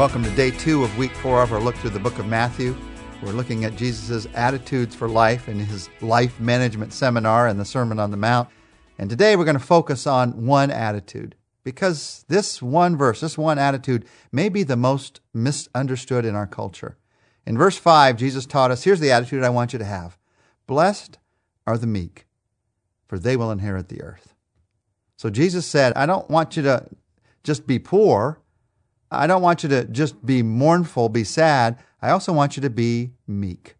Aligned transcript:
Welcome 0.00 0.24
to 0.24 0.30
day 0.30 0.50
two 0.50 0.82
of 0.82 0.96
week 0.96 1.12
four 1.12 1.42
of 1.42 1.52
our 1.52 1.60
look 1.60 1.76
through 1.76 1.90
the 1.90 1.98
book 1.98 2.18
of 2.18 2.24
Matthew. 2.24 2.74
We're 3.22 3.32
looking 3.32 3.66
at 3.66 3.76
Jesus' 3.76 4.26
attitudes 4.32 4.94
for 4.94 5.10
life 5.10 5.46
in 5.46 5.58
his 5.58 5.90
life 6.00 6.40
management 6.40 6.94
seminar 6.94 7.48
and 7.48 7.60
the 7.60 7.66
Sermon 7.66 7.98
on 7.98 8.10
the 8.10 8.16
Mount. 8.16 8.48
And 8.98 9.10
today 9.10 9.36
we're 9.36 9.44
going 9.44 9.58
to 9.58 9.62
focus 9.62 10.06
on 10.06 10.46
one 10.46 10.70
attitude 10.70 11.36
because 11.64 12.24
this 12.28 12.62
one 12.62 12.96
verse, 12.96 13.20
this 13.20 13.36
one 13.36 13.58
attitude 13.58 14.06
may 14.32 14.48
be 14.48 14.62
the 14.62 14.74
most 14.74 15.20
misunderstood 15.34 16.24
in 16.24 16.34
our 16.34 16.46
culture. 16.46 16.96
In 17.44 17.58
verse 17.58 17.76
5, 17.76 18.16
Jesus 18.16 18.46
taught 18.46 18.70
us 18.70 18.84
here's 18.84 19.00
the 19.00 19.12
attitude 19.12 19.44
I 19.44 19.50
want 19.50 19.74
you 19.74 19.78
to 19.78 19.84
have 19.84 20.16
Blessed 20.66 21.18
are 21.66 21.76
the 21.76 21.86
meek, 21.86 22.24
for 23.06 23.18
they 23.18 23.36
will 23.36 23.50
inherit 23.50 23.90
the 23.90 24.00
earth. 24.00 24.32
So 25.18 25.28
Jesus 25.28 25.66
said, 25.66 25.92
I 25.92 26.06
don't 26.06 26.30
want 26.30 26.56
you 26.56 26.62
to 26.62 26.86
just 27.44 27.66
be 27.66 27.78
poor. 27.78 28.40
I 29.10 29.26
don't 29.26 29.42
want 29.42 29.62
you 29.62 29.68
to 29.70 29.84
just 29.84 30.24
be 30.24 30.42
mournful, 30.42 31.08
be 31.08 31.24
sad. 31.24 31.78
I 32.00 32.10
also 32.10 32.32
want 32.32 32.56
you 32.56 32.62
to 32.62 32.70
be 32.70 33.10
meek. 33.26 33.76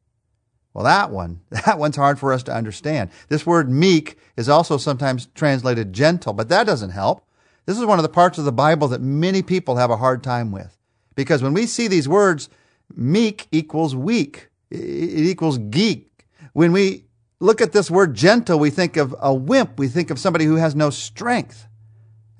Well, 0.74 0.84
that 0.84 1.10
one, 1.10 1.40
that 1.50 1.78
one's 1.78 1.96
hard 1.96 2.18
for 2.18 2.32
us 2.32 2.42
to 2.44 2.54
understand. 2.54 3.10
This 3.28 3.46
word 3.46 3.70
meek 3.70 4.18
is 4.36 4.48
also 4.48 4.76
sometimes 4.76 5.26
translated 5.34 5.92
gentle, 5.92 6.32
but 6.32 6.48
that 6.48 6.66
doesn't 6.66 6.90
help. 6.90 7.24
This 7.66 7.78
is 7.78 7.84
one 7.84 7.98
of 7.98 8.02
the 8.02 8.08
parts 8.08 8.38
of 8.38 8.44
the 8.44 8.52
Bible 8.52 8.88
that 8.88 9.00
many 9.00 9.42
people 9.42 9.76
have 9.76 9.90
a 9.90 9.96
hard 9.96 10.22
time 10.22 10.50
with. 10.50 10.76
Because 11.14 11.42
when 11.42 11.54
we 11.54 11.66
see 11.66 11.86
these 11.86 12.08
words, 12.08 12.48
meek 12.94 13.46
equals 13.52 13.94
weak, 13.94 14.48
it 14.70 14.78
equals 14.78 15.58
geek. 15.58 16.26
When 16.52 16.72
we 16.72 17.04
look 17.38 17.60
at 17.60 17.72
this 17.72 17.90
word 17.90 18.14
gentle, 18.14 18.58
we 18.58 18.70
think 18.70 18.96
of 18.96 19.14
a 19.20 19.34
wimp, 19.34 19.78
we 19.78 19.88
think 19.88 20.10
of 20.10 20.18
somebody 20.18 20.44
who 20.44 20.56
has 20.56 20.74
no 20.74 20.90
strength. 20.90 21.66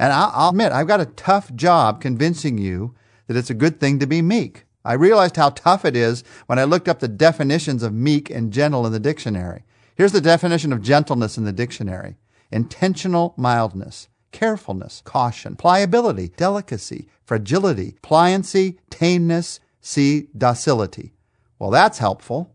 And 0.01 0.15
I'll, 0.15 0.49
admit, 0.49 0.73
I've 0.73 0.87
got 0.87 1.03
a 1.03 1.05
tough 1.05 1.55
job 1.55 2.01
convincing 2.01 2.57
you 2.57 2.95
that 3.27 3.37
it's 3.37 3.51
a 3.51 3.55
good 3.55 3.79
thing 3.79 3.99
to 3.99 4.07
be 4.07 4.23
meek. 4.23 4.65
I 4.83 4.95
realized 4.95 5.37
how 5.37 5.51
tough 5.51 5.85
it 5.85 5.95
is 5.95 6.25
when 6.47 6.59
I 6.59 6.65
looked 6.65 6.89
up 6.89 7.01
the 7.01 7.07
definitions 7.07 7.83
of 7.83 7.93
meek 7.93 8.31
and 8.31 8.51
gentle 8.51 8.87
in 8.87 8.93
the 8.93 8.99
dictionary. 8.99 9.63
Here's 9.95 10.13
the 10.13 10.23
definition 10.23 10.73
of 10.73 10.81
gentleness 10.81 11.37
in 11.37 11.45
the 11.45 11.53
dictionary 11.53 12.17
intentional 12.51 13.35
mildness, 13.37 14.09
carefulness, 14.33 15.03
caution, 15.05 15.55
pliability, 15.55 16.29
delicacy, 16.35 17.07
fragility, 17.23 17.97
pliancy, 18.03 18.79
tameness, 18.89 19.61
see 19.83 20.29
docility. 20.37 21.13
Well, 21.59 21.71
that's 21.71 21.99
helpful. 21.99 22.55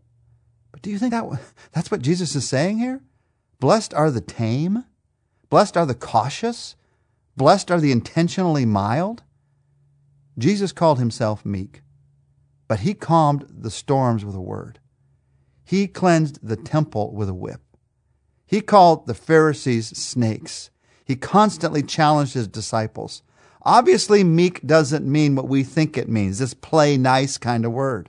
But 0.72 0.82
do 0.82 0.90
you 0.90 0.98
think 0.98 1.12
that 1.12 1.26
that's 1.72 1.92
what 1.92 2.02
Jesus 2.02 2.34
is 2.34 2.48
saying 2.48 2.78
here? 2.78 3.02
Blessed 3.60 3.94
are 3.94 4.10
the 4.10 4.20
tame, 4.20 4.84
blessed 5.48 5.76
are 5.76 5.86
the 5.86 5.94
cautious, 5.94 6.74
Blessed 7.36 7.70
are 7.70 7.80
the 7.80 7.92
intentionally 7.92 8.64
mild. 8.64 9.22
Jesus 10.38 10.72
called 10.72 10.98
himself 10.98 11.44
meek, 11.44 11.82
but 12.66 12.80
he 12.80 12.94
calmed 12.94 13.46
the 13.48 13.70
storms 13.70 14.24
with 14.24 14.34
a 14.34 14.40
word. 14.40 14.80
He 15.64 15.86
cleansed 15.86 16.38
the 16.42 16.56
temple 16.56 17.12
with 17.12 17.28
a 17.28 17.34
whip. 17.34 17.60
He 18.46 18.60
called 18.60 19.06
the 19.06 19.14
Pharisees 19.14 19.88
snakes. 19.88 20.70
He 21.04 21.16
constantly 21.16 21.82
challenged 21.82 22.34
his 22.34 22.48
disciples. 22.48 23.22
Obviously, 23.62 24.22
meek 24.22 24.64
doesn't 24.64 25.04
mean 25.04 25.34
what 25.34 25.48
we 25.48 25.62
think 25.62 25.98
it 25.98 26.08
means, 26.08 26.38
this 26.38 26.54
play 26.54 26.96
nice 26.96 27.36
kind 27.36 27.64
of 27.64 27.72
word. 27.72 28.08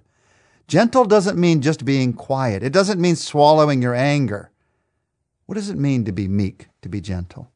Gentle 0.68 1.06
doesn't 1.06 1.40
mean 1.40 1.62
just 1.62 1.84
being 1.84 2.14
quiet. 2.14 2.62
It 2.62 2.74
doesn't 2.74 3.02
mean 3.02 3.16
swallowing 3.16 3.82
your 3.82 3.96
anger. 3.96 4.52
What 5.48 5.56
does 5.56 5.70
it 5.70 5.78
mean 5.78 6.06
to 6.06 6.12
be 6.12 6.28
meek, 6.28 6.68
to 6.82 6.90
be 6.90 7.02
gentle? 7.02 7.50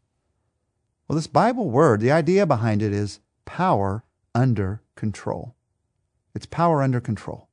Well, 1.11 1.17
this 1.17 1.27
Bible 1.27 1.69
word, 1.69 1.99
the 1.99 2.13
idea 2.13 2.45
behind 2.45 2.81
it 2.81 2.93
is 2.93 3.19
power 3.43 4.05
under 4.33 4.81
control. 4.95 5.55
It's 6.33 6.45
power 6.45 6.81
under 6.81 7.01
control. 7.01 7.49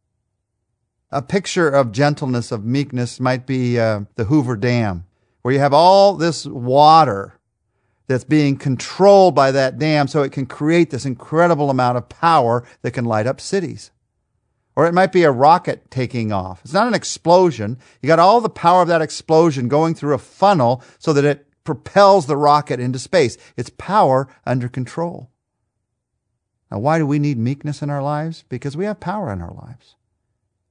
A 1.11 1.23
picture 1.23 1.69
of 1.69 1.91
gentleness, 1.91 2.53
of 2.53 2.65
meekness, 2.65 3.19
might 3.19 3.49
be 3.49 3.77
uh, 3.77 4.03
the 4.15 4.27
Hoover 4.27 4.55
Dam, 4.55 5.07
where 5.43 5.53
you 5.53 5.59
have 5.59 5.73
all 5.73 6.15
this 6.15 6.47
water 6.47 7.41
that's 8.07 8.23
being 8.23 8.57
controlled 8.57 9.35
by 9.35 9.51
that 9.51 9.77
dam 9.77 10.07
so 10.07 10.23
it 10.23 10.31
can 10.31 10.47
create 10.47 10.91
this 10.91 11.05
incredible 11.05 11.69
amount 11.69 11.99
of 11.99 12.09
power 12.09 12.65
that 12.83 12.93
can 12.93 13.07
light 13.07 13.27
up 13.27 13.41
cities. 13.41 13.91
Or 14.77 14.87
it 14.87 14.95
might 14.95 15.11
be 15.11 15.25
a 15.25 15.33
rocket 15.33 15.91
taking 15.91 16.31
off. 16.31 16.61
It's 16.63 16.73
not 16.73 16.87
an 16.87 16.95
explosion. 16.95 17.79
You 18.03 18.07
got 18.07 18.21
all 18.21 18.41
the 18.41 18.49
power 18.49 18.83
of 18.83 18.89
that 18.89 19.03
explosion 19.03 19.67
going 19.67 19.97
through 19.97 20.15
a 20.15 20.19
funnel 20.19 20.81
so 21.01 21.13
that 21.13 21.25
it 21.25 21.48
propels 21.69 22.25
the 22.25 22.37
rocket 22.39 22.81
into 22.81 22.99
space. 22.99 23.37
It's 23.55 23.69
power 23.77 24.27
under 24.47 24.71
control. 24.71 25.29
Now, 26.71 26.79
why 26.79 26.97
do 26.97 27.07
we 27.07 27.19
need 27.19 27.37
meekness 27.37 27.83
in 27.83 27.91
our 27.91 28.03
lives? 28.03 28.43
Because 28.49 28.75
we 28.75 28.87
have 28.87 29.01
power 29.01 29.31
in 29.31 29.43
our 29.43 29.53
lives. 29.53 29.95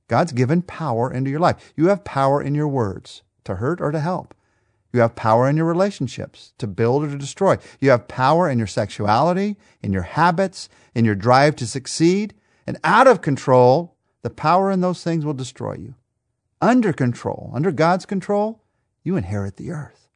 God's 0.08 0.32
given 0.32 0.64
power 0.64 1.14
into 1.14 1.30
your 1.30 1.40
life. 1.40 1.72
You 1.76 1.90
have 1.90 2.04
power 2.04 2.42
in 2.42 2.56
your 2.56 2.68
words 2.68 3.22
to 3.44 3.58
hurt 3.58 3.80
or 3.80 3.92
to 3.92 4.00
help. 4.00 4.34
You 4.92 5.02
have 5.02 5.16
power 5.16 5.48
in 5.48 5.56
your 5.56 5.68
relationships 5.68 6.54
to 6.58 6.66
build 6.66 7.04
or 7.04 7.12
to 7.12 7.18
destroy. 7.20 7.58
You 7.80 7.92
have 7.92 8.08
power 8.08 8.50
in 8.50 8.58
your 8.58 8.66
sexuality, 8.66 9.56
in 9.84 9.94
your 9.94 10.02
habits, 10.02 10.68
in 10.96 11.06
your 11.06 11.14
drive 11.14 11.56
to 11.58 11.68
succeed. 11.68 12.34
And 12.66 12.80
out 12.84 13.06
of 13.06 13.22
control, 13.22 13.96
the 14.24 14.32
power 14.32 14.72
in 14.72 14.82
those 14.82 15.04
things 15.04 15.24
will 15.24 15.36
destroy 15.36 15.76
you. 15.76 15.94
Under 16.60 16.92
control, 16.92 17.52
under 17.54 17.72
God's 17.72 18.08
control, 18.08 18.64
you 19.04 19.16
inherit 19.16 19.58
the 19.58 19.70
earth 19.70 20.07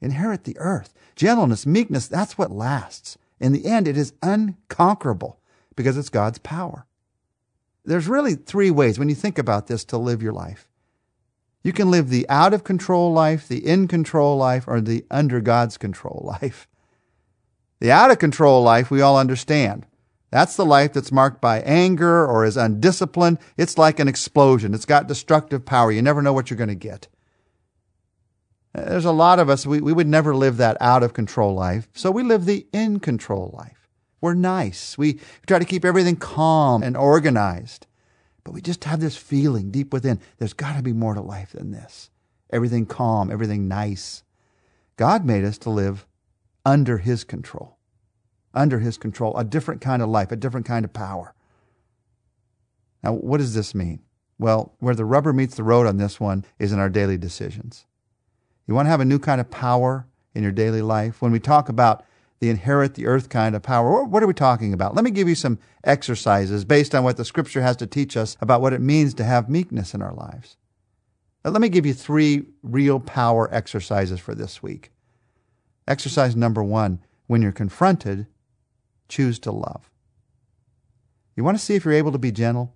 inherit 0.00 0.44
the 0.44 0.58
earth. 0.58 0.94
Gentleness, 1.14 1.66
meekness, 1.66 2.08
that's 2.08 2.36
what 2.36 2.50
lasts. 2.50 3.18
In 3.40 3.52
the 3.52 3.66
end, 3.66 3.86
it 3.86 3.96
is 3.96 4.12
unconquerable 4.22 5.40
because 5.74 5.96
it's 5.96 6.08
God's 6.08 6.38
power. 6.38 6.86
There's 7.84 8.08
really 8.08 8.34
three 8.34 8.70
ways 8.70 8.98
when 8.98 9.08
you 9.08 9.14
think 9.14 9.38
about 9.38 9.66
this 9.66 9.84
to 9.86 9.98
live 9.98 10.22
your 10.22 10.32
life. 10.32 10.68
You 11.62 11.72
can 11.72 11.90
live 11.90 12.10
the 12.10 12.28
out 12.28 12.54
of 12.54 12.64
control 12.64 13.12
life, 13.12 13.48
the 13.48 13.66
in 13.66 13.88
control 13.88 14.36
life, 14.36 14.64
or 14.66 14.80
the 14.80 15.04
under 15.10 15.40
God's 15.40 15.76
control 15.76 16.22
life. 16.40 16.68
The 17.80 17.90
out 17.90 18.10
of 18.10 18.18
control 18.18 18.62
life 18.62 18.90
we 18.90 19.00
all 19.00 19.18
understand. 19.18 19.86
That's 20.30 20.56
the 20.56 20.66
life 20.66 20.92
that's 20.92 21.12
marked 21.12 21.40
by 21.40 21.60
anger 21.60 22.26
or 22.26 22.44
is 22.44 22.56
undisciplined. 22.56 23.38
It's 23.56 23.78
like 23.78 24.00
an 24.00 24.08
explosion. 24.08 24.74
It's 24.74 24.84
got 24.84 25.06
destructive 25.06 25.64
power. 25.64 25.92
You 25.92 26.02
never 26.02 26.22
know 26.22 26.32
what 26.32 26.50
you're 26.50 26.56
going 26.56 26.68
to 26.68 26.74
get. 26.74 27.08
There's 28.76 29.06
a 29.06 29.12
lot 29.12 29.38
of 29.38 29.48
us, 29.48 29.66
we, 29.66 29.80
we 29.80 29.94
would 29.94 30.06
never 30.06 30.36
live 30.36 30.58
that 30.58 30.76
out 30.80 31.02
of 31.02 31.14
control 31.14 31.54
life. 31.54 31.88
So 31.94 32.10
we 32.10 32.22
live 32.22 32.44
the 32.44 32.66
in 32.72 33.00
control 33.00 33.54
life. 33.56 33.88
We're 34.20 34.34
nice. 34.34 34.98
We 34.98 35.18
try 35.46 35.58
to 35.58 35.64
keep 35.64 35.84
everything 35.84 36.16
calm 36.16 36.82
and 36.82 36.94
organized. 36.94 37.86
But 38.44 38.52
we 38.52 38.60
just 38.60 38.84
have 38.84 39.00
this 39.00 39.16
feeling 39.16 39.70
deep 39.70 39.94
within 39.94 40.20
there's 40.36 40.52
got 40.52 40.76
to 40.76 40.82
be 40.82 40.92
more 40.92 41.14
to 41.14 41.22
life 41.22 41.52
than 41.52 41.70
this. 41.70 42.10
Everything 42.50 42.84
calm, 42.84 43.30
everything 43.30 43.66
nice. 43.66 44.22
God 44.96 45.24
made 45.24 45.44
us 45.44 45.58
to 45.58 45.70
live 45.70 46.06
under 46.64 46.98
His 46.98 47.24
control, 47.24 47.78
under 48.52 48.80
His 48.80 48.98
control, 48.98 49.36
a 49.36 49.44
different 49.44 49.80
kind 49.80 50.02
of 50.02 50.10
life, 50.10 50.30
a 50.30 50.36
different 50.36 50.66
kind 50.66 50.84
of 50.84 50.92
power. 50.92 51.34
Now, 53.02 53.14
what 53.14 53.38
does 53.38 53.54
this 53.54 53.74
mean? 53.74 54.00
Well, 54.38 54.74
where 54.80 54.94
the 54.94 55.04
rubber 55.04 55.32
meets 55.32 55.56
the 55.56 55.64
road 55.64 55.86
on 55.86 55.96
this 55.96 56.20
one 56.20 56.44
is 56.58 56.72
in 56.72 56.78
our 56.78 56.90
daily 56.90 57.16
decisions. 57.16 57.86
You 58.66 58.74
want 58.74 58.86
to 58.86 58.90
have 58.90 59.00
a 59.00 59.04
new 59.04 59.18
kind 59.18 59.40
of 59.40 59.50
power 59.50 60.06
in 60.34 60.42
your 60.42 60.52
daily 60.52 60.82
life? 60.82 61.22
When 61.22 61.32
we 61.32 61.38
talk 61.38 61.68
about 61.68 62.04
the 62.40 62.50
inherit 62.50 62.94
the 62.94 63.06
earth 63.06 63.28
kind 63.28 63.54
of 63.54 63.62
power, 63.62 64.04
what 64.04 64.22
are 64.22 64.26
we 64.26 64.34
talking 64.34 64.72
about? 64.72 64.94
Let 64.94 65.04
me 65.04 65.10
give 65.10 65.28
you 65.28 65.34
some 65.34 65.58
exercises 65.84 66.64
based 66.64 66.94
on 66.94 67.04
what 67.04 67.16
the 67.16 67.24
scripture 67.24 67.62
has 67.62 67.76
to 67.76 67.86
teach 67.86 68.16
us 68.16 68.36
about 68.40 68.60
what 68.60 68.72
it 68.72 68.80
means 68.80 69.14
to 69.14 69.24
have 69.24 69.48
meekness 69.48 69.94
in 69.94 70.02
our 70.02 70.12
lives. 70.12 70.56
Let 71.44 71.60
me 71.60 71.68
give 71.68 71.86
you 71.86 71.94
three 71.94 72.46
real 72.62 72.98
power 72.98 73.48
exercises 73.54 74.18
for 74.18 74.34
this 74.34 74.62
week. 74.62 74.90
Exercise 75.86 76.34
number 76.34 76.62
one 76.62 76.98
when 77.28 77.40
you're 77.40 77.52
confronted, 77.52 78.26
choose 79.08 79.38
to 79.40 79.52
love. 79.52 79.88
You 81.36 81.44
want 81.44 81.56
to 81.56 81.64
see 81.64 81.76
if 81.76 81.84
you're 81.84 81.94
able 81.94 82.12
to 82.12 82.18
be 82.18 82.32
gentle? 82.32 82.74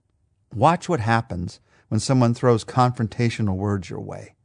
Watch 0.54 0.88
what 0.88 1.00
happens 1.00 1.58
when 1.88 1.98
someone 1.98 2.32
throws 2.34 2.64
confrontational 2.64 3.56
words 3.56 3.90
your 3.90 4.00
way 4.00 4.36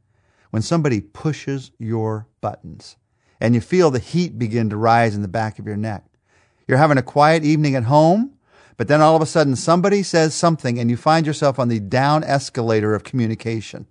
when 0.50 0.62
somebody 0.62 1.00
pushes 1.00 1.70
your 1.78 2.28
buttons 2.40 2.96
and 3.40 3.54
you 3.54 3.60
feel 3.60 3.90
the 3.90 3.98
heat 3.98 4.38
begin 4.38 4.70
to 4.70 4.76
rise 4.76 5.14
in 5.14 5.22
the 5.22 5.28
back 5.28 5.58
of 5.58 5.66
your 5.66 5.76
neck. 5.76 6.04
You're 6.66 6.78
having 6.78 6.98
a 6.98 7.02
quiet 7.02 7.44
evening 7.44 7.74
at 7.74 7.84
home, 7.84 8.32
but 8.76 8.88
then 8.88 9.00
all 9.00 9.16
of 9.16 9.22
a 9.22 9.26
sudden 9.26 9.56
somebody 9.56 10.02
says 10.02 10.34
something 10.34 10.78
and 10.78 10.90
you 10.90 10.96
find 10.96 11.26
yourself 11.26 11.58
on 11.58 11.68
the 11.68 11.80
down 11.80 12.24
escalator 12.24 12.94
of 12.94 13.04
communication. 13.04 13.86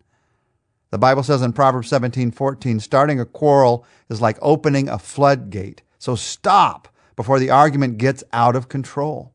The 0.92 0.98
Bible 0.98 1.24
says 1.24 1.42
in 1.42 1.54
Proverbs 1.54 1.90
17:14, 1.90 2.80
starting 2.80 3.20
a 3.20 3.26
quarrel 3.26 3.86
is 4.10 4.22
like 4.22 4.38
opening 4.42 4.88
a 4.88 5.00
floodgate. 5.00 5.82
So 5.98 6.16
stop 6.16 6.88
before 7.16 7.40
the 7.40 7.50
argument 7.50 7.98
gets 7.98 8.24
out 8.32 8.56
of 8.56 8.70
control. 8.70 9.34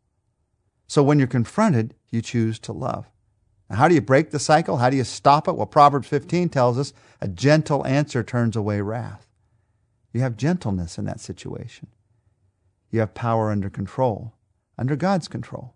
So 0.87 1.03
when 1.03 1.19
you're 1.19 1.29
confronted, 1.29 1.95
you 2.11 2.23
choose 2.23 2.59
to 2.61 2.73
love. 2.73 3.11
Now, 3.71 3.77
how 3.77 3.89
do 3.89 3.95
you 3.95 4.01
break 4.01 4.31
the 4.31 4.41
cycle? 4.41 4.79
How 4.79 4.91
do 4.91 4.97
you 4.97 5.05
stop 5.05 5.47
it? 5.47 5.55
Well, 5.55 5.67
Proverbs 5.67 6.09
15 6.09 6.49
tells 6.49 6.77
us 6.77 6.93
a 7.21 7.29
gentle 7.29 7.87
answer 7.87 8.25
turns 8.25 8.57
away 8.57 8.81
wrath. 8.81 9.29
You 10.13 10.21
have 10.23 10.37
gentleness 10.37 10.99
in 10.99 11.05
that 11.05 11.21
situation. 11.21 11.87
You 12.91 12.99
have 13.01 13.15
power 13.15 13.51
under 13.51 13.71
control. 13.71 14.35
under 14.77 14.97
God's 14.97 15.29
control. 15.29 15.75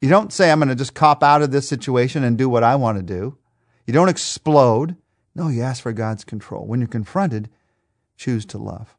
You 0.00 0.08
don't 0.08 0.32
say, 0.32 0.50
I'm 0.50 0.58
going 0.58 0.68
to 0.68 0.74
just 0.74 0.92
cop 0.92 1.22
out 1.22 1.40
of 1.40 1.52
this 1.52 1.68
situation 1.68 2.24
and 2.24 2.36
do 2.36 2.48
what 2.48 2.64
I 2.64 2.74
want 2.74 2.98
to 2.98 3.02
do. 3.02 3.38
You 3.86 3.94
don't 3.94 4.08
explode. 4.08 4.96
No, 5.36 5.48
you 5.48 5.62
ask 5.62 5.82
for 5.82 5.92
God's 5.92 6.24
control. 6.24 6.66
When 6.66 6.80
you're 6.80 6.88
confronted, 6.88 7.48
choose 8.16 8.44
to 8.46 8.58
love. 8.58 8.96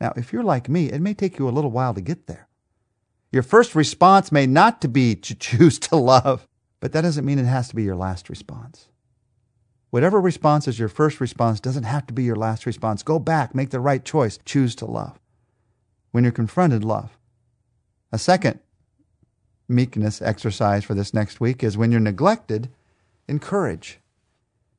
Now, 0.00 0.14
if 0.16 0.32
you're 0.32 0.42
like 0.42 0.68
me, 0.68 0.90
it 0.90 1.00
may 1.00 1.14
take 1.14 1.38
you 1.38 1.48
a 1.48 1.50
little 1.50 1.70
while 1.70 1.92
to 1.92 2.00
get 2.00 2.26
there. 2.26 2.48
Your 3.30 3.42
first 3.42 3.74
response 3.74 4.32
may 4.32 4.46
not 4.46 4.80
to 4.80 4.88
be 4.88 5.14
to 5.14 5.34
choose 5.36 5.78
to 5.80 5.96
love, 5.96 6.48
but 6.80 6.92
that 6.92 7.02
doesn't 7.02 7.24
mean 7.24 7.38
it 7.38 7.44
has 7.44 7.68
to 7.68 7.76
be 7.76 7.82
your 7.82 7.96
last 7.96 8.28
response. 8.28 8.88
Whatever 9.90 10.20
response 10.20 10.66
is 10.66 10.78
your 10.78 10.88
first 10.88 11.20
response 11.20 11.60
doesn't 11.60 11.84
have 11.84 12.06
to 12.08 12.14
be 12.14 12.24
your 12.24 12.36
last 12.36 12.66
response. 12.66 13.02
Go 13.02 13.18
back, 13.18 13.54
make 13.54 13.70
the 13.70 13.80
right 13.80 14.04
choice, 14.04 14.38
choose 14.44 14.74
to 14.76 14.86
love. 14.86 15.20
When 16.10 16.24
you're 16.24 16.32
confronted, 16.32 16.82
love. 16.82 17.16
A 18.10 18.18
second 18.18 18.58
meekness 19.68 20.20
exercise 20.20 20.84
for 20.84 20.94
this 20.94 21.14
next 21.14 21.40
week 21.40 21.62
is 21.62 21.78
when 21.78 21.90
you're 21.90 22.00
neglected, 22.00 22.70
encourage. 23.28 24.00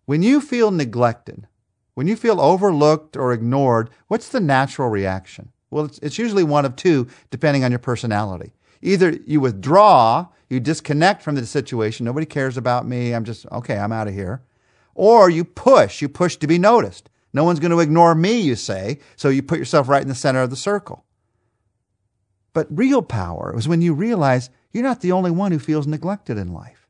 When 0.05 0.21
you 0.21 0.41
feel 0.41 0.69
neglected, 0.71 1.47
when 1.93 2.07
you 2.07 2.15
feel 2.15 2.41
overlooked 2.41 3.15
or 3.17 3.33
ignored, 3.33 3.89
what's 4.07 4.29
the 4.29 4.39
natural 4.39 4.89
reaction? 4.89 5.51
Well, 5.71 5.85
it's, 5.85 5.97
it's 5.99 6.17
usually 6.17 6.43
one 6.43 6.65
of 6.65 6.75
two, 6.75 7.07
depending 7.31 7.63
on 7.63 7.71
your 7.71 7.79
personality. 7.79 8.53
Either 8.81 9.11
you 9.25 9.39
withdraw, 9.39 10.27
you 10.49 10.59
disconnect 10.59 11.21
from 11.21 11.35
the 11.35 11.45
situation, 11.45 12.05
nobody 12.05 12.25
cares 12.25 12.57
about 12.57 12.87
me, 12.87 13.13
I'm 13.13 13.25
just, 13.25 13.45
okay, 13.51 13.77
I'm 13.77 13.91
out 13.91 14.07
of 14.07 14.13
here. 14.13 14.43
Or 14.93 15.29
you 15.29 15.43
push, 15.43 16.01
you 16.01 16.09
push 16.09 16.37
to 16.37 16.47
be 16.47 16.57
noticed. 16.57 17.09
No 17.33 17.43
one's 17.43 17.59
going 17.59 17.71
to 17.71 17.79
ignore 17.79 18.15
me, 18.15 18.39
you 18.39 18.55
say, 18.55 18.99
so 19.15 19.29
you 19.29 19.43
put 19.43 19.59
yourself 19.59 19.89
right 19.89 20.01
in 20.01 20.07
the 20.07 20.15
center 20.15 20.41
of 20.41 20.49
the 20.49 20.55
circle. 20.55 21.03
But 22.53 22.67
real 22.69 23.01
power 23.01 23.53
is 23.57 23.67
when 23.67 23.81
you 23.81 23.93
realize 23.93 24.49
you're 24.71 24.83
not 24.83 25.01
the 25.01 25.11
only 25.11 25.31
one 25.31 25.51
who 25.51 25.59
feels 25.59 25.87
neglected 25.87 26.37
in 26.37 26.53
life. 26.53 26.87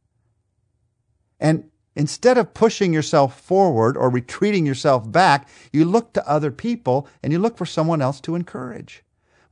And 1.39 1.69
Instead 1.95 2.37
of 2.37 2.53
pushing 2.53 2.93
yourself 2.93 3.39
forward 3.39 3.95
or 3.95 4.09
retreating 4.09 4.65
yourself 4.65 5.09
back, 5.09 5.47
you 5.71 5.85
look 5.85 6.11
to 6.13 6.29
other 6.29 6.51
people 6.51 7.07
and 7.23 7.31
you 7.31 7.39
look 7.39 7.57
for 7.57 7.65
someone 7.65 8.01
else 8.01 8.19
to 8.21 8.35
encourage. 8.35 9.01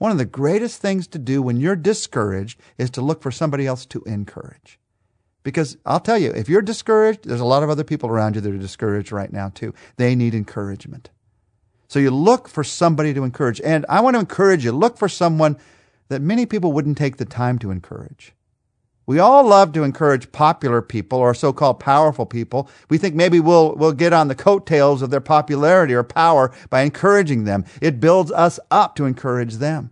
One 0.04 0.12
of 0.12 0.18
the 0.18 0.26
greatest 0.26 0.82
things 0.82 1.08
to 1.08 1.18
do 1.18 1.42
when 1.42 1.56
you're 1.56 1.78
discouraged 1.78 2.60
is 2.78 2.90
to 2.90 3.02
look 3.02 3.22
for 3.22 3.32
somebody 3.32 3.66
else 3.66 3.86
to 3.86 4.04
encourage. 4.04 4.78
Because 5.44 5.78
I'll 5.86 6.02
tell 6.02 6.18
you, 6.18 6.30
if 6.32 6.50
you're 6.50 6.62
discouraged, 6.62 7.24
there's 7.24 7.40
a 7.40 7.46
lot 7.46 7.64
of 7.64 7.70
other 7.70 7.86
people 7.86 8.10
around 8.10 8.36
you 8.36 8.42
that 8.42 8.54
are 8.54 8.58
discouraged 8.58 9.14
right 9.14 9.32
now 9.32 9.48
too. 9.48 9.74
They 9.96 10.14
need 10.14 10.36
encouragement. 10.36 11.10
So 11.88 12.00
you 12.00 12.12
look 12.12 12.50
for 12.50 12.66
somebody 12.66 13.14
to 13.14 13.24
encourage. 13.24 13.62
And 13.62 13.86
I 13.88 14.02
want 14.02 14.16
to 14.16 14.20
encourage 14.20 14.66
you, 14.66 14.74
look 14.74 14.98
for 14.98 15.08
someone 15.08 15.56
that 16.10 16.22
many 16.22 16.46
people 16.46 16.74
wouldn't 16.74 16.98
take 16.98 17.16
the 17.16 17.24
time 17.24 17.58
to 17.60 17.72
encourage. 17.72 18.34
We 19.06 19.20
all 19.20 19.48
love 19.48 19.72
to 19.72 19.84
encourage 19.84 20.34
popular 20.34 20.82
people 20.82 21.20
or 21.20 21.34
so-called 21.34 21.80
powerful 21.80 22.26
people. 22.26 22.70
We 22.90 22.98
think 22.98 23.16
maybe 23.16 23.40
we'll, 23.40 23.76
we'll 23.76 23.94
get 23.94 24.12
on 24.12 24.28
the 24.28 24.36
coattails 24.36 25.02
of 25.02 25.12
their 25.12 25.22
popularity 25.22 25.94
or 25.94 26.04
power 26.04 26.54
by 26.70 26.82
encouraging 26.82 27.46
them. 27.46 27.64
It 27.82 28.02
builds 28.02 28.34
us 28.34 28.60
up 28.70 28.98
to 28.98 29.06
encourage 29.06 29.56
them. 29.56 29.92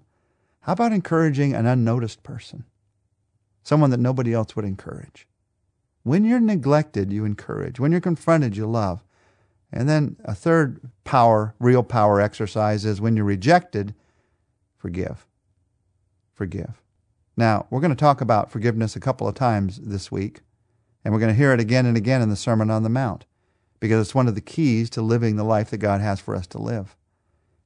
How 0.62 0.74
about 0.74 0.94
encouraging 0.94 1.54
an 1.54 1.66
unnoticed 1.66 2.24
person? 2.24 2.66
Someone 3.64 3.90
that 3.90 4.00
nobody 4.00 4.34
else 4.34 4.56
would 4.56 4.66
encourage. 4.66 5.28
When 6.04 6.24
you're 6.24 6.40
neglected, 6.40 7.12
you 7.12 7.26
encourage. 7.26 7.80
When 7.80 7.92
you're 7.92 8.02
confronted, 8.02 8.58
you 8.58 8.66
love. 8.66 9.04
And 9.72 9.88
then 9.88 10.18
a 10.24 10.36
third 10.36 10.80
power, 11.04 11.56
real 11.60 11.84
power 11.84 12.20
exercise 12.20 12.86
is 12.86 13.00
when 13.00 13.16
you're 13.16 13.26
rejected, 13.26 13.94
forgive. 14.78 15.26
Forgive. 16.34 16.82
Now, 17.38 17.68
we're 17.70 17.80
going 17.80 17.92
to 17.92 17.96
talk 17.96 18.22
about 18.22 18.52
forgiveness 18.52 18.96
a 18.96 19.00
couple 19.00 19.28
of 19.28 19.36
times 19.36 19.80
this 19.82 20.12
week, 20.12 20.42
and 21.04 21.14
we're 21.14 21.20
going 21.20 21.32
to 21.32 21.38
hear 21.38 21.54
it 21.54 21.60
again 21.60 21.86
and 21.86 21.96
again 21.96 22.22
in 22.22 22.30
the 22.30 22.36
Sermon 22.36 22.70
on 22.70 22.84
the 22.84 22.90
Mount 22.90 23.26
because 23.80 24.06
it's 24.06 24.16
one 24.16 24.28
of 24.28 24.36
the 24.36 24.42
keys 24.42 24.90
to 24.92 25.02
living 25.02 25.36
the 25.36 25.44
life 25.44 25.72
that 25.72 25.78
God 25.78 26.02
has 26.02 26.20
for 26.20 26.36
us 26.36 26.46
to 26.48 26.60
live. 26.60 26.96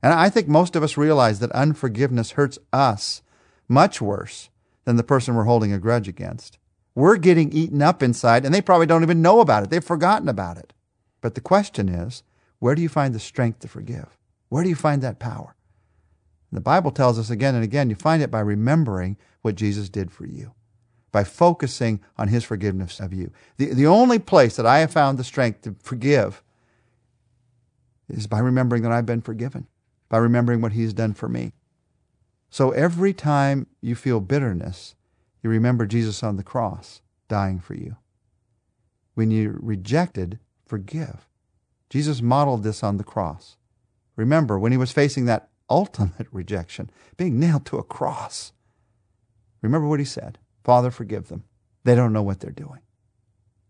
And 0.02 0.14
I 0.14 0.30
think 0.30 0.48
most 0.48 0.76
of 0.76 0.84
us 0.84 0.98
realize 0.98 1.40
that 1.40 1.52
unforgiveness 1.52 2.32
hurts 2.32 2.60
us 2.72 3.22
much 3.68 4.02
worse 4.02 4.50
than 4.84 4.98
the 4.98 5.04
person 5.04 5.36
we're 5.36 5.44
holding 5.46 5.74
a 5.74 5.80
grudge 5.80 6.08
against. 6.08 6.58
We're 6.94 7.18
getting 7.18 7.52
eaten 7.52 7.82
up 7.82 8.02
inside, 8.02 8.46
and 8.46 8.54
they 8.54 8.62
probably 8.62 8.86
don't 8.86 9.04
even 9.04 9.22
know 9.22 9.42
about 9.42 9.64
it. 9.64 9.70
They've 9.70 9.84
forgotten 9.84 10.30
about 10.30 10.58
it. 10.58 10.74
But 11.22 11.36
the 11.36 11.42
question 11.42 11.90
is, 11.90 12.24
where 12.60 12.76
do 12.76 12.82
you 12.82 12.90
find 12.90 13.14
the 13.14 13.20
strength 13.20 13.60
to 13.60 13.68
forgive? 13.68 14.18
Where 14.50 14.64
do 14.64 14.70
you 14.70 14.76
find 14.76 15.02
that 15.02 15.20
power? 15.20 15.56
The 16.52 16.62
Bible 16.62 16.92
tells 16.92 17.20
us 17.20 17.30
again 17.30 17.54
and 17.54 17.64
again 17.64 17.90
you 17.90 17.96
find 17.96 18.24
it 18.24 18.32
by 18.32 18.40
remembering 18.40 19.18
what 19.42 19.56
Jesus 19.56 19.90
did 19.90 20.12
for 20.12 20.26
you, 20.26 20.54
by 21.12 21.24
focusing 21.24 22.00
on 22.18 22.30
his 22.30 22.46
forgiveness 22.46 23.00
of 23.00 23.14
you. 23.14 23.32
The, 23.58 23.74
the 23.74 23.88
only 23.88 24.20
place 24.20 24.56
that 24.56 24.66
I 24.66 24.80
have 24.80 24.92
found 24.92 25.18
the 25.18 25.24
strength 25.24 25.64
to 25.64 25.76
forgive 25.82 26.42
is 28.08 28.28
by 28.28 28.40
remembering 28.40 28.84
that 28.84 28.92
I've 28.92 29.06
been 29.06 29.22
forgiven, 29.22 29.68
by 30.10 30.18
remembering 30.18 30.62
what 30.62 30.74
he's 30.74 30.94
done 30.94 31.14
for 31.14 31.28
me. 31.28 31.54
So 32.50 32.72
every 32.72 33.14
time 33.14 33.68
you 33.82 33.96
feel 33.96 34.20
bitterness, 34.20 34.96
you 35.44 35.50
remember 35.50 35.86
Jesus 35.86 36.24
on 36.24 36.38
the 36.38 36.44
cross 36.44 37.02
dying 37.28 37.60
for 37.60 37.74
you. 37.74 37.98
When 39.14 39.32
you're 39.32 39.58
rejected, 39.60 40.40
forgive. 40.66 41.28
Jesus 41.90 42.22
modeled 42.22 42.64
this 42.64 42.84
on 42.84 42.98
the 42.98 43.04
cross. 43.04 43.58
Remember, 44.16 44.58
when 44.58 44.72
he 44.72 44.78
was 44.78 44.92
facing 44.92 45.26
that 45.26 45.50
ultimate 45.70 46.28
rejection, 46.32 46.90
being 47.18 47.40
nailed 47.40 47.66
to 47.68 47.78
a 47.78 47.84
cross. 47.84 48.54
Remember 49.62 49.88
what 49.88 50.00
he 50.00 50.06
said 50.06 50.38
Father, 50.64 50.90
forgive 50.90 51.28
them. 51.28 51.44
They 51.84 51.96
don't 51.96 52.14
know 52.14 52.24
what 52.24 52.40
they're 52.40 52.52
doing. 52.52 52.80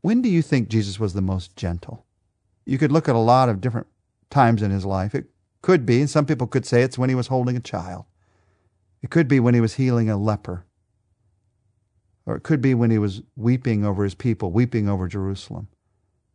When 0.01 0.21
do 0.21 0.29
you 0.29 0.41
think 0.41 0.69
Jesus 0.69 0.99
was 0.99 1.13
the 1.13 1.21
most 1.21 1.55
gentle? 1.55 2.05
You 2.65 2.77
could 2.77 2.91
look 2.91 3.09
at 3.09 3.15
a 3.15 3.19
lot 3.19 3.49
of 3.49 3.59
different 3.59 3.87
times 4.29 4.61
in 4.61 4.71
his 4.71 4.85
life. 4.85 5.13
It 5.13 5.25
could 5.65 5.83
be, 5.83 5.99
and 5.99 6.07
some 6.07 6.27
people 6.27 6.45
could 6.45 6.63
say 6.63 6.83
it's 6.83 6.95
when 6.95 7.09
he 7.09 7.15
was 7.15 7.25
holding 7.25 7.57
a 7.57 7.59
child. 7.59 8.05
It 9.01 9.09
could 9.09 9.27
be 9.27 9.39
when 9.39 9.55
he 9.55 9.61
was 9.61 9.73
healing 9.73 10.11
a 10.11 10.15
leper. 10.15 10.63
Or 12.27 12.35
it 12.35 12.43
could 12.43 12.61
be 12.61 12.75
when 12.75 12.91
he 12.91 12.99
was 12.99 13.23
weeping 13.35 13.83
over 13.83 14.03
his 14.03 14.13
people, 14.13 14.51
weeping 14.51 14.87
over 14.87 15.07
Jerusalem. 15.07 15.69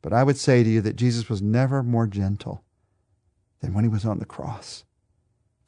But 0.02 0.12
I 0.12 0.24
would 0.24 0.36
say 0.36 0.64
to 0.64 0.68
you 0.68 0.80
that 0.80 0.96
Jesus 0.96 1.28
was 1.28 1.40
never 1.40 1.84
more 1.84 2.08
gentle 2.08 2.64
than 3.60 3.72
when 3.72 3.84
he 3.84 3.88
was 3.88 4.04
on 4.04 4.18
the 4.18 4.24
cross. 4.24 4.82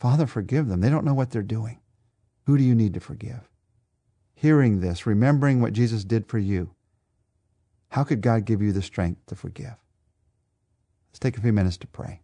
Father, 0.01 0.27
forgive 0.27 0.67
them. 0.67 0.81
They 0.81 0.91
don't 0.91 1.05
know 1.05 1.15
what 1.15 1.31
they're 1.31 1.43
doing. 1.45 1.79
Who 2.47 2.59
do 2.59 2.65
you 2.65 2.75
need 2.75 2.95
to 2.95 3.01
forgive? 3.01 3.49
Hearing 4.35 4.81
this, 4.81 5.07
remembering 5.07 5.61
what 5.61 5.73
Jesus 5.73 6.03
did 6.03 6.27
for 6.27 6.41
you, 6.41 6.75
how 7.91 8.03
could 8.03 8.23
God 8.23 8.45
give 8.45 8.61
you 8.61 8.73
the 8.73 8.83
strength 8.83 9.25
to 9.27 9.37
forgive? 9.37 9.77
Let's 11.11 11.21
take 11.21 11.39
a 11.39 11.41
few 11.41 11.53
minutes 11.53 11.77
to 11.77 11.87
pray. 11.87 12.22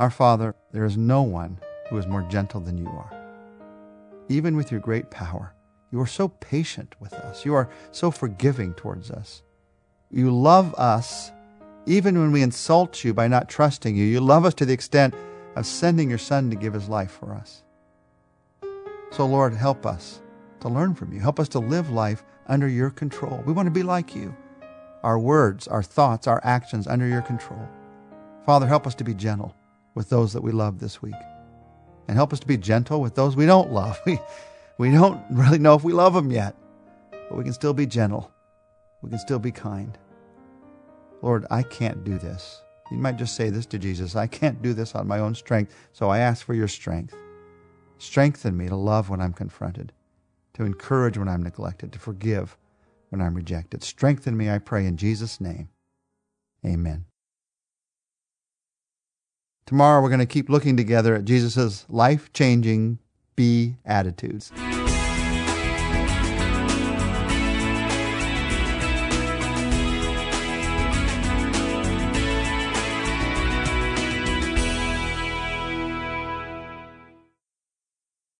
Our 0.00 0.10
Father, 0.10 0.56
there 0.72 0.84
is 0.84 0.96
no 0.96 1.22
one 1.22 1.60
who 1.88 1.96
is 1.98 2.08
more 2.08 2.22
gentle 2.22 2.60
than 2.60 2.76
you 2.76 2.88
are. 2.88 3.12
Even 4.28 4.56
with 4.56 4.72
your 4.72 4.80
great 4.80 5.08
power, 5.10 5.54
you 5.92 6.00
are 6.00 6.06
so 6.06 6.28
patient 6.28 6.96
with 6.98 7.12
us. 7.12 7.44
You 7.44 7.54
are 7.54 7.70
so 7.92 8.10
forgiving 8.10 8.74
towards 8.74 9.12
us. 9.12 9.42
You 10.10 10.32
love 10.32 10.74
us 10.74 11.30
even 11.86 12.18
when 12.18 12.32
we 12.32 12.42
insult 12.42 13.04
you 13.04 13.14
by 13.14 13.28
not 13.28 13.48
trusting 13.48 13.94
you. 13.94 14.04
You 14.04 14.20
love 14.20 14.44
us 14.44 14.54
to 14.54 14.66
the 14.66 14.72
extent 14.72 15.14
of 15.54 15.64
sending 15.64 16.08
your 16.08 16.18
Son 16.18 16.50
to 16.50 16.56
give 16.56 16.72
his 16.72 16.88
life 16.88 17.12
for 17.12 17.32
us. 17.32 17.62
So, 19.12 19.26
Lord, 19.26 19.54
help 19.54 19.86
us 19.86 20.20
to 20.58 20.68
learn 20.68 20.96
from 20.96 21.12
you. 21.12 21.20
Help 21.20 21.38
us 21.38 21.48
to 21.50 21.60
live 21.60 21.90
life 21.90 22.24
under 22.48 22.66
your 22.66 22.90
control. 22.90 23.44
We 23.46 23.52
want 23.52 23.66
to 23.66 23.70
be 23.70 23.84
like 23.84 24.16
you. 24.16 24.34
Our 25.04 25.20
words, 25.20 25.68
our 25.68 25.84
thoughts, 25.84 26.26
our 26.26 26.40
actions 26.42 26.88
under 26.88 27.06
your 27.06 27.22
control. 27.22 27.68
Father, 28.44 28.66
help 28.66 28.88
us 28.88 28.96
to 28.96 29.04
be 29.04 29.14
gentle 29.14 29.54
with 29.94 30.08
those 30.08 30.32
that 30.32 30.42
we 30.42 30.52
love 30.52 30.78
this 30.78 31.00
week. 31.00 31.14
And 32.08 32.16
help 32.16 32.32
us 32.32 32.40
to 32.40 32.46
be 32.46 32.56
gentle 32.56 33.00
with 33.00 33.14
those 33.14 33.36
we 33.36 33.46
don't 33.46 33.72
love. 33.72 34.00
We, 34.76 34.88
we 34.88 34.90
don't 34.90 35.22
really 35.30 35.60
know 35.60 35.74
if 35.74 35.84
we 35.84 35.92
love 35.92 36.14
them 36.14 36.32
yet, 36.32 36.56
but 37.12 37.38
we 37.38 37.44
can 37.44 37.52
still 37.52 37.72
be 37.72 37.86
gentle. 37.86 38.32
We 39.02 39.10
can 39.10 39.20
still 39.20 39.38
be 39.38 39.52
kind. 39.52 39.96
Lord, 41.22 41.46
I 41.48 41.62
can't 41.62 42.02
do 42.02 42.18
this. 42.18 42.60
You 42.90 42.98
might 42.98 43.16
just 43.16 43.36
say 43.36 43.50
this 43.50 43.66
to 43.66 43.78
Jesus 43.78 44.16
I 44.16 44.26
can't 44.26 44.60
do 44.62 44.74
this 44.74 44.94
on 44.94 45.06
my 45.06 45.20
own 45.20 45.34
strength, 45.34 45.74
so 45.92 46.10
I 46.10 46.18
ask 46.18 46.44
for 46.44 46.54
your 46.54 46.68
strength. 46.68 47.14
Strengthen 47.98 48.56
me 48.56 48.68
to 48.68 48.76
love 48.76 49.08
when 49.08 49.20
I'm 49.20 49.32
confronted, 49.32 49.92
to 50.54 50.64
encourage 50.64 51.16
when 51.16 51.28
I'm 51.28 51.42
neglected, 51.42 51.92
to 51.92 51.98
forgive 51.98 52.56
when 53.10 53.22
I'm 53.22 53.34
rejected. 53.34 53.82
Strengthen 53.82 54.36
me, 54.36 54.50
I 54.50 54.58
pray, 54.58 54.86
in 54.86 54.96
Jesus' 54.96 55.40
name. 55.40 55.68
Amen. 56.66 57.04
Tomorrow 59.66 60.02
we're 60.02 60.10
going 60.10 60.18
to 60.20 60.26
keep 60.26 60.50
looking 60.50 60.76
together 60.76 61.14
at 61.14 61.24
Jesus' 61.24 61.86
life 61.88 62.30
changing 62.34 62.98
B 63.34 63.76
attitudes. 63.86 64.52